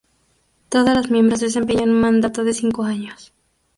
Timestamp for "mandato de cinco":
2.01-2.81